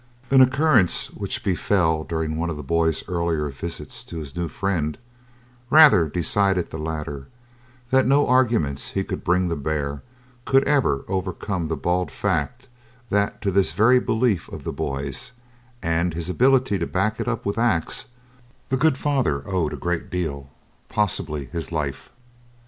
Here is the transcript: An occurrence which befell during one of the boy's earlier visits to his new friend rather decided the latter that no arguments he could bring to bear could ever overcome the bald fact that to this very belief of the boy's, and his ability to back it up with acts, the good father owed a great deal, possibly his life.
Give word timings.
An 0.31 0.41
occurrence 0.41 1.11
which 1.11 1.43
befell 1.43 2.03
during 2.03 2.35
one 2.35 2.49
of 2.49 2.57
the 2.57 2.63
boy's 2.63 3.07
earlier 3.07 3.49
visits 3.49 4.03
to 4.05 4.17
his 4.17 4.35
new 4.35 4.47
friend 4.47 4.97
rather 5.69 6.09
decided 6.09 6.71
the 6.71 6.79
latter 6.79 7.27
that 7.91 8.07
no 8.07 8.25
arguments 8.27 8.89
he 8.89 9.03
could 9.03 9.23
bring 9.23 9.47
to 9.47 9.55
bear 9.55 10.01
could 10.43 10.63
ever 10.63 11.05
overcome 11.07 11.67
the 11.67 11.75
bald 11.77 12.09
fact 12.09 12.67
that 13.11 13.43
to 13.43 13.51
this 13.51 13.73
very 13.73 13.99
belief 13.99 14.49
of 14.49 14.63
the 14.63 14.73
boy's, 14.73 15.33
and 15.83 16.15
his 16.15 16.31
ability 16.31 16.79
to 16.79 16.87
back 16.87 17.19
it 17.19 17.27
up 17.27 17.45
with 17.45 17.59
acts, 17.59 18.07
the 18.69 18.77
good 18.77 18.97
father 18.97 19.43
owed 19.47 19.71
a 19.73 19.77
great 19.77 20.09
deal, 20.09 20.49
possibly 20.89 21.45
his 21.45 21.71
life. 21.71 22.09